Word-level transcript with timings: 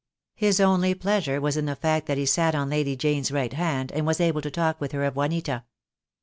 His 0.33 0.59
only 0.59 0.95
pleasure 0.95 1.39
was 1.39 1.57
in 1.57 1.67
the 1.67 1.75
fact 1.75 2.07
that 2.07 2.17
he 2.17 2.25
sat 2.25 2.55
on 2.55 2.71
Lady 2.71 2.95
Jane's 2.95 3.29
right 3.29 3.53
hand, 3.53 3.91
and 3.91 4.03
was 4.07 4.19
able 4.19 4.41
to 4.41 4.49
talk 4.49 4.81
with 4.81 4.93
her 4.93 5.03
of 5.03 5.15
Juanita. 5.15 5.63